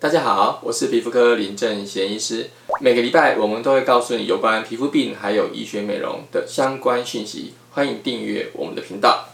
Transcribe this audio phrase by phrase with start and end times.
[0.00, 2.50] 大家好，我是皮肤科林正贤医师。
[2.80, 9.24] 每个礼拜我们都会告诉你有关皮肤病还有医学美容的相关讯息，欢迎订阅我们的频道。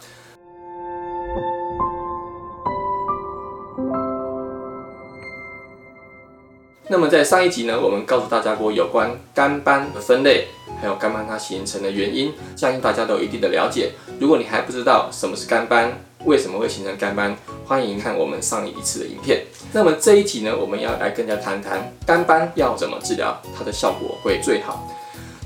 [6.89, 10.47] 那么在上一集呢，我们告诉大家过有关肝斑的分类，
[10.81, 13.93] 还有肝斑它形成的原因，相信大家都有一定的了解。
[14.19, 15.93] 如果你还不知道什么是肝斑，
[16.25, 17.37] 为什么会形成肝斑？
[17.67, 19.45] 欢迎看我们上一次的影片。
[19.73, 24.89] 那么这一集呢，我们要来跟大家谈谈肝斑要怎么治疗，它的效果会最好。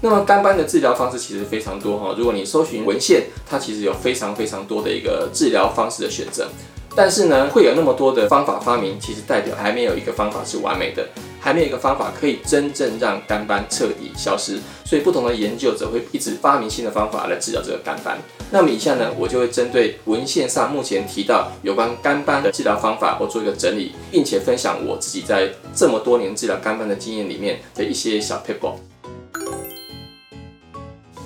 [0.01, 6.49] 那么肝斑的治疗方式其实非常多哈，如果你搜寻文献，它其实有非常非常多的一个治疗方式的选择。
[6.99, 11.07] 但是呢，会有那么多的方法发明，其实代表还没有一个方法是完美的，
[11.39, 14.59] 还没有一个方法可以真正让肝斑彻底消失。
[14.85, 18.19] 所以不同的研究者会一直发明新的方法来治疗这个肝斑。
[18.51, 28.73] 那么以下呢，我就会针对文献上目前提到有关肝斑的治疗方法，我做一个整理，并且分享我自己在这么多年治疗肝斑的经验里面的一些小撇步。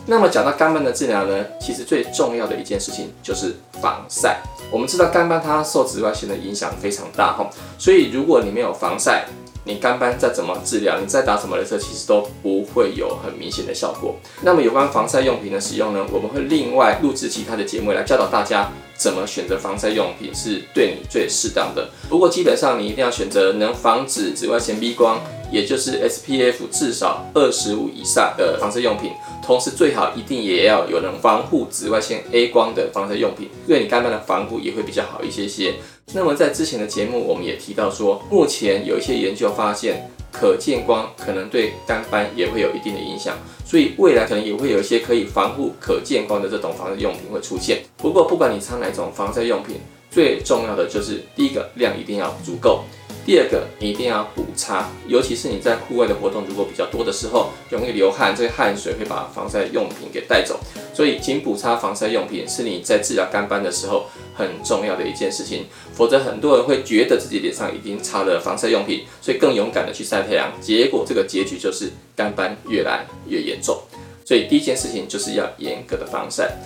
[0.05, 4.41] 那么讲到肝斑的治疗呢，其实最重要的一件事情就是防晒。
[4.71, 9.27] 我们知道干斑它受紫外线的影响非常大哈，所以如果你没有防晒，
[9.65, 14.17] 你肝斑再怎么治疗，你再打什么雷射，其实都不会有很明显的效果。
[14.43, 21.91] 那么有关防晒用品的使用呢，我们会另外录制其他的节目来教导大家怎么选择防晒用品是对你最适当的。
[22.09, 29.13] 不过基本上你一定要选择能防止紫外线 B 光，也就是 SPF 至少二十五以上的防晒用品。
[29.45, 35.75] 同时最好一定也要有能防护紫外线 A 光的防晒用品，对你肝斑的防护也会比较好一些些。
[36.15, 47.83] 那么在之前的节目我们也提到说，目前有一些研究发现，可见光可能对肝斑也会有一定的影响，所以未来可能也会有一些可以防护可见光的这种防晒用品会出现。
[47.97, 49.77] 不过不管你擦哪种防晒用品，
[50.11, 52.85] 最重要的就是第一个量一定要足够。
[53.25, 60.59] 第二个，你一定要补擦，尤其是你在户外的活动如果比较多的时候，容易流汗，这个汗水会把防晒用品给带走，
[60.93, 65.67] 所以请补擦防晒用品是你在治疗肝斑的时候很重要的一件事情。
[65.95, 73.81] 否则很多人会觉得自己脸上已经擦了防晒用品，所以更勇敢的去晒太阳，结果这个结局就是肝斑越来越严重。
[74.25, 76.57] 所以第一件事情就是要严格的防晒。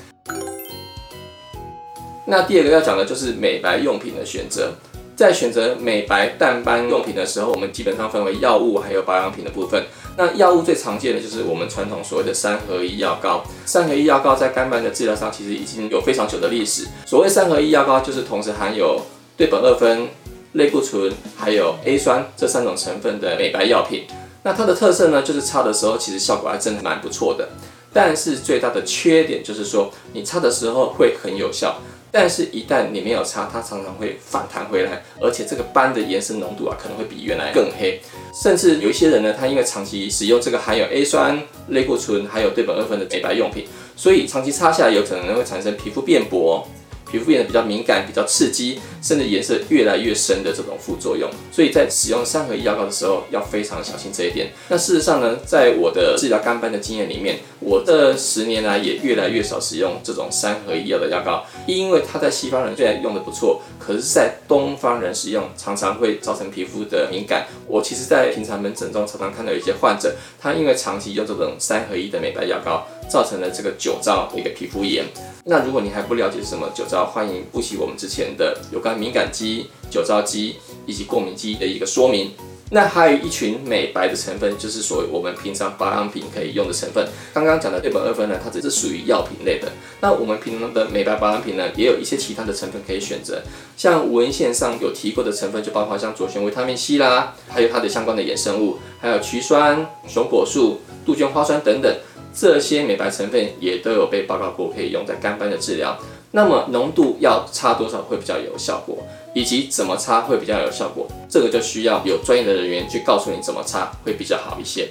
[2.24, 4.72] 那第二个要讲的就是美白用品的选择。
[5.16, 9.82] 在选择美白淡斑用品的时候，我们基本上分为药物还有保养品的部分。
[10.18, 13.42] 那药物最常见的就是我们传统所谓的三合一药膏。
[13.64, 16.86] 三合一药膏在干斑的治疗上其实已经有非常久的历史。
[17.06, 19.00] 所谓三合一药膏，就是同时含有
[19.38, 20.06] 对苯二酚、
[20.52, 24.04] 类固醇还有 A 酸这三种成分的美白药品。
[24.42, 27.48] 那它的特色呢，就是擦的时候其实效果还真的蛮不错的。
[27.96, 31.80] 但是最大的缺点就是说，你擦的时候会很有效。
[32.12, 38.00] 但是，一旦你没有擦，它常常会反弹回来，而且这个斑的延伸浓度啊，可能会比原来更黑。
[38.42, 46.66] 甚至有一些人呢，他因为长期使用这个含有 A 酸、类固醇还有对苯二酚的美白用品，所以长期擦下来有可能会产生皮肤变薄。
[47.16, 54.48] 皮肤变得比较敏感、比较刺激，甚至颜色越来越深的这种副作用，所以在使用三合一药膏的时候要非常小心这一点。
[54.68, 67.46] 那事实上呢，在我的治疗肝斑的经验里面，我这十年来也越来越少使用这种三合一药的药膏，因为它在西方人虽然用的不错，可是，在东方人使用常常会造成皮肤的敏感。
[67.66, 75.04] 我其实，在平常门诊中常常看到一些患者，他因为长期用这种三合一的美白药膏，造成了这个酒糟的一个皮肤炎。
[75.44, 80.56] 那如果你还不了解什么酒糟，欢迎复习我们之前的有关敏感肌、酒糟肌
[80.86, 82.32] 以及过敏肌的一个说明。
[82.68, 87.06] 那还有一群美白的成分，就是所谓我们平常保养品可以用的成分。
[87.32, 89.70] 刚刚讲的对苯二酚呢，它只是属于药品类的。
[90.00, 93.40] 那我们平常的美白保养品呢，也有一些其他的成分可以选择。
[93.76, 101.96] 像文献上有提过的成分，就包括像左旋维他命 C 啦，还有它的相关的衍生物，还有曲酸、熊果素、杜鹃花酸等等。
[102.36, 105.98] 这些美白成分也都有被报告过可以用在干斑的治疗。
[106.32, 108.98] 那么浓度要差多少会比较有效果，
[109.34, 114.86] 以及怎么擦会比较有效果，这个就需要有专业的人员去告诉你怎么擦会比较好一些。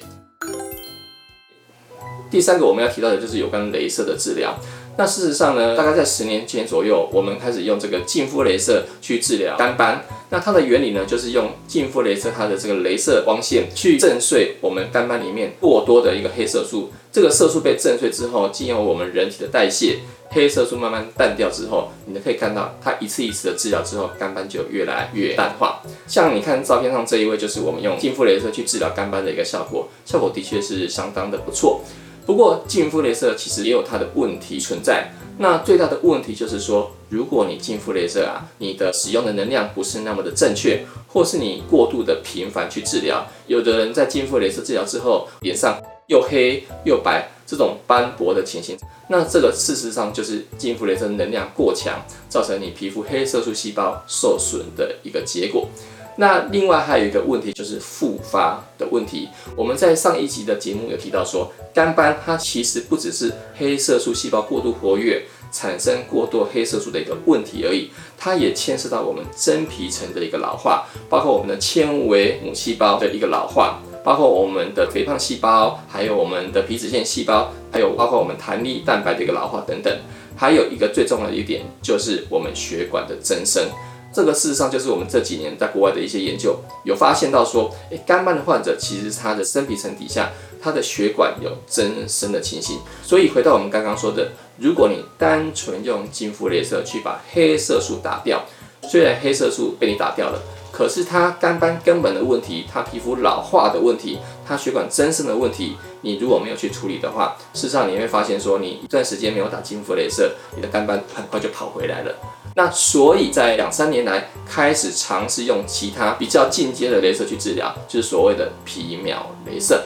[2.29, 4.57] 第三个我们要提到的就是有关镭射的治疗。
[4.97, 10.05] 那事实上呢，大概在十年前左右，我们开始用这个净肤镭射去治疗肝斑。
[10.29, 16.91] 那它的原理呢，就是用净肤镭射它的这个镭射光线去震碎我们肝斑里面过多的一个黑色素。
[17.11, 19.99] 这个色素被震碎之后，经由我们人体的代谢，
[20.29, 25.81] 黑色素慢慢淡掉之后，你可以看到它一次一次的治疗之后，肝斑就越来越淡化。
[26.07, 31.81] 像你看照片上这一位，就是我们用净肤镭射去治疗肝斑的一个效果，效果的确是相当的不错。
[32.25, 35.11] 不过净肤雷射其实也有它的问题存在。
[35.37, 45.77] 那最大的问题就是说，如果你净肤雷射啊，你的使用的能量不是那么的正确，或是你过度的频繁去治疗，有的人在净肤雷射治疗之后，脸上
[46.07, 48.77] 又黑又白，这种斑驳的情形，
[49.09, 55.67] 那这个事实上就是净肤雷射能量过强，造成你皮肤黑色素细胞受损的一个结果。
[56.17, 59.27] 那另外还有一个问题就是复发的问题。
[59.55, 79.93] 我们在上一集的节目有提到说，干斑它其实不只是黑色素细胞过度活跃产生过多黑色素的一个问题而已，它也牵涉到我们真皮层的一个老化，包括我们的纤维母细胞的一个老化，包括我们的肥胖细胞，还有我们的皮脂腺细胞，还有包括我们弹力蛋白的一个老化等等。
[80.37, 83.69] 还有一个最重要的一点就是我们血管的增生。
[84.15, 90.31] 这个事实上就是我们这几年在国外的一些研究有发现到说，诶，干斑的患者其实他的真皮层底下，
[90.61, 92.79] 他的血管有增生的情形。
[93.03, 98.45] 所以回到我们刚刚说的，如果你单纯用金肤雷射去把黑色素打掉，
[98.83, 100.41] 虽然黑色素被你打掉了，
[100.71, 112.15] 可是它干斑根本的问题，它皮肤老化的问题，它血管增生的问题，你如果没有去处理的话，事实上你会发现说，你一段时间没有打金肤雷射，你的干斑很快就跑回来了。
[112.57, 119.83] 那所以，在两三年来开始尝试用其他比较进阶的镭射去治疗，就是所谓的皮秒镭射。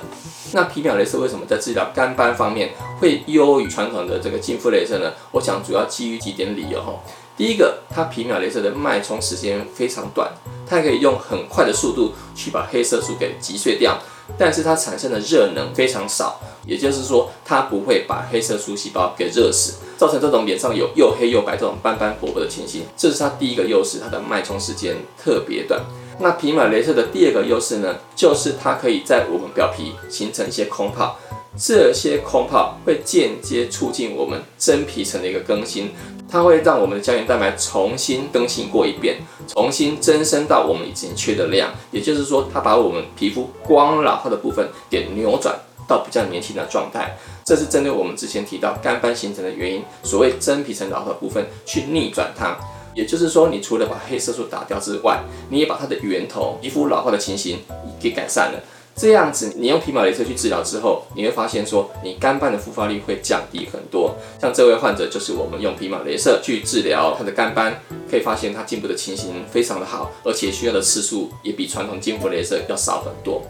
[0.53, 2.69] 那皮秒镭射为什么在治疗干斑方面
[2.99, 5.11] 会优于传统的这个净肤镭射呢？
[5.31, 6.93] 我想主要基于几点理由哈。
[7.35, 10.31] 第一个，它皮秒镭射的脉冲时间非常短，
[10.67, 13.97] 它可以用很快的速度去把黑色素给击碎掉。
[14.37, 22.83] 但是它产生的热能非常少，也就是说，它不会把黑色素细胞给热死，造成这种脸上有又黑又白这种斑斑驳驳的情形。
[22.95, 25.81] 这是它第一个优势，它的脉冲时间特别短。
[26.21, 31.17] 那皮秒雷射的第二个优势呢，就是它可以在我们表皮形成一些空泡。
[31.59, 35.91] 这些空泡会间接促进我们真皮层的一个更新，
[36.31, 41.69] 它会让我们的胶原蛋白重新更新过一遍，重新增生到我们已经缺的量。
[41.91, 45.53] 也就是说，它把我们皮肤光老化的部分给扭转
[45.85, 47.17] 到比较年轻的状态。
[47.43, 52.57] 这是针对我们之前提到干斑形成的原因，所谓真皮层老化的部分去逆转它。
[52.95, 55.19] 也就是说，你除了把黑色素打掉之外，
[55.49, 57.59] 你也把它的源头皮肤老化的情形
[57.99, 58.63] 给改善了。
[58.99, 64.13] 这样子，你用皮秒雷射去治疗之后，你会发现说，你肝斑的复发率会降低很多。
[64.41, 67.81] 像这位患者，就是我们用皮秒雷射去治疗他的肝斑，
[68.11, 73.41] 可以发现他进步的情形非常的好，而且需要的次数也比传统净肤雷射要少很多。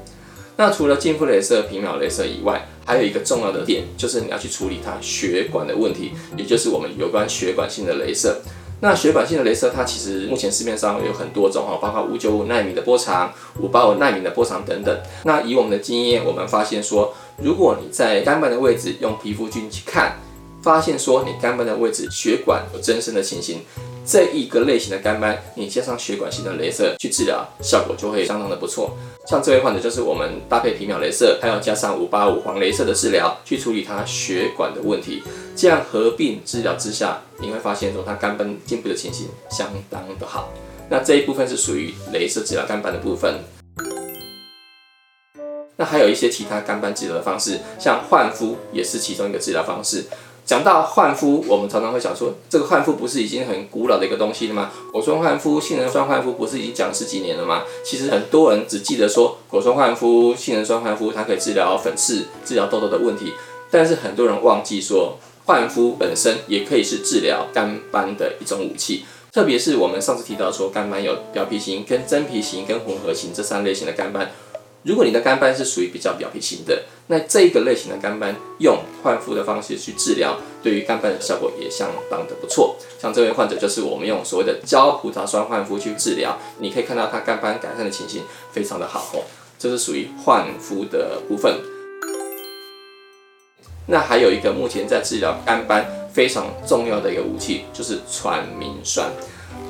[0.56, 8.40] 那除了净肤雷射、皮秒雷射以外，还有一个重要的点，就是你要去处理他血管的问题，也就是我们有关血管性的雷射。
[8.82, 14.98] 那血管性的镭射，它其实目前市面上有很多种哈，包括五九五纳米的波长、五八五纳米的波长等等。
[15.26, 20.18] 那以我们的经验，我们发现说，如果你在肝斑的位置用皮肤镜去看，
[20.62, 23.62] 发现说你肝斑的位置血管有增生的情形。
[24.10, 28.98] 这一个类型的干斑，你加上血管型的雷射去治疗，效果就会相当的不错。
[29.28, 35.22] 像这位患者就是我们搭配皮秒雷射，还要加上五八五黄雷射的治疗，去处理他血管的问题。
[35.56, 40.52] 这样合并治疗之下，你会发现说他干斑进步的情形相当的好。
[40.90, 43.36] 那这一部分是属于雷射治疗干斑的部分。
[45.78, 50.04] 那还有一些其他干斑治疗的方式，像焕肤也是其中一个治疗方式。
[50.50, 54.72] 讲到焕肤，我们常常会想说，这个焕肤不是已经很古老的一个东西了吗？
[54.92, 57.62] 果酸焕肤、杏仁酸焕肤不是已经讲了十几年了吗？
[57.86, 63.32] 其实很多人只记得说果酸焕肤、杏仁酸焕肤，它可以治疗粉刺、治疗痘痘的问题，
[63.70, 69.06] 但是很多人忘记说，焕肤本身也可以是治疗干斑的一种武器。
[69.32, 74.32] 特别是我们上次提到说，干斑有表皮型、跟真皮型、跟混合型这三类型的干斑。
[74.82, 82.76] 如果你的干斑是属于比较表皮型的，那这个类型的干斑用换肤的方式去治疗，对于干斑的效果也相当的不错。
[83.02, 89.24] 像这位患者就是我们用所谓的胶葡萄酸焕肤去治疗，你可以看到他干斑改善的情形非常的好哦，
[89.58, 91.60] 这是属于换肤的部分。
[93.88, 99.10] 那还有一个目前在治疗干斑非常重要的一个武器，就是传明酸。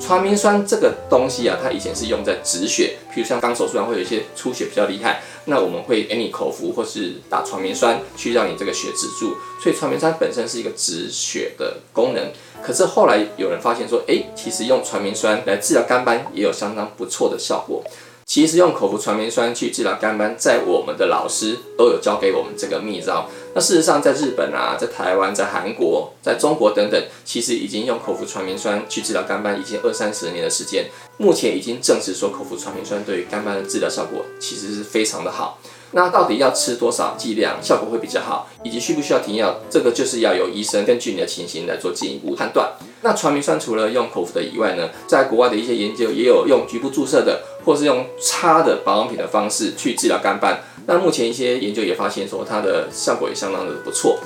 [0.02, 9.36] 传明酸这个东西啊，它以前是用在止血，譬如像刚手术完会有一些出血比较厉害，那我们会给你口服或是打传明酸去让你这个血止住。
[9.62, 12.32] 所以传明酸本身是一个止血的功能。
[12.62, 17.84] 可是后来有人发现说，诶，其实用传明酸来治疗肝斑也有相当不错的效果。
[18.30, 23.28] 其实用口服传明酸去治疗肝斑，在我们的老师都有教给我们这个秘招。
[23.56, 30.86] 那事实上，在日本啊，在台湾、在韩国、在中国等等，其实已经用口服传明酸去治疗肝斑已经二三十年的时间。
[31.18, 35.58] 目前已经证实说，口服传明酸对于肝斑的治疗效果其实是非常的好。
[35.92, 42.74] 那到底要吃多少剂量效果会比较好，以及需不需要停药，这个就是要由医生根据你的情形来做进一步判断。
[43.02, 50.64] 那传明酸除了用口服的以外呢，在国外的一些研究也有用局部注射的，或是用擦的保养品的方式去治疗肝斑。
[50.86, 54.20] 那目前一些研究也发现说，它的效果也相当的不错。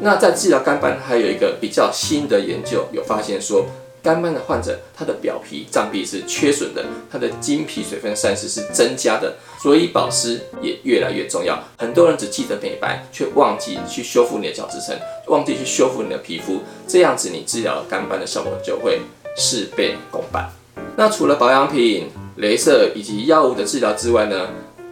[0.00, 3.66] 那在治疗肝斑还有一个比较新的研究，有发现说。
[4.04, 11.58] 肝斑的患者，他的表皮脏壁是缺损的，他的经皮水分散失是增加的，所以保湿也越来越重要。
[11.78, 14.94] 很多人只记得美白，却忘记去修复你的角质层，
[15.28, 19.00] 忘记去修复你的皮肤，这样子你治疗肝斑的效果就会
[19.38, 20.52] 事倍功半。
[20.96, 24.48] 那除了保养品、镭射以及药物的治疗之外呢？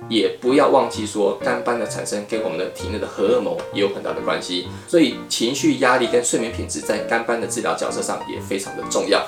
[0.08, 9.24] 也不要忘记说，肝斑的产生跟我们的体内的荷尔蒙也有很大的关系，所以情绪压力跟睡眠品质在肝斑的治疗角色上也非常的重要。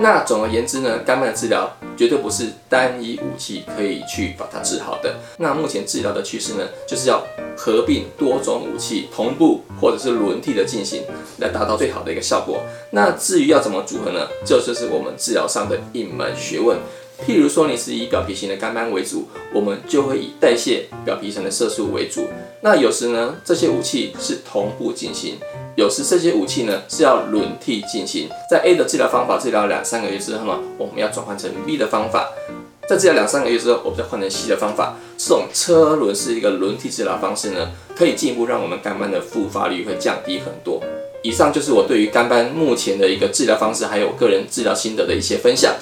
[0.00, 5.14] 那总而言之呢，肝斑的治疗绝对不是单一武器可以去把它治好的。
[5.38, 7.24] 那目前治疗的趋势呢，就是要
[7.56, 11.04] 合并多种武器，同步或者是轮替的进行，
[11.38, 12.62] 来达到最好的一个效果。
[12.90, 14.26] 那至于要怎么组合呢？
[14.44, 16.76] 这就是我们治疗上的一门学问。
[17.26, 22.26] 譬如说，你是以表皮型的肝斑为主，我们就会以代谢表皮层的色素为主。
[22.60, 25.36] 那有时呢，这些武器是同步进行；
[25.76, 28.28] 有时这些武器呢是要轮替进行。
[28.50, 32.30] 在 A 的治疗方法治疗两三个月之后呢，我们要转换成 B 的方法。
[32.86, 34.96] 在治疗两三个月之后，我们再换成 C 的方法。
[35.16, 40.82] 这种车轮式一个轮替治疗方式呢，可以进一步让我们肝斑的复发率会降低很多。
[41.22, 45.74] 以上就是我对于肝斑目前的一个治疗方式，还有个人治疗心得的一些分享。